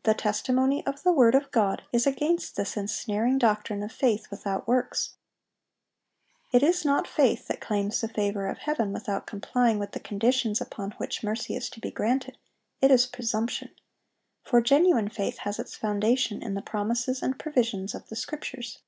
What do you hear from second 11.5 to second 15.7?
is to be granted, it is presumption; for genuine faith has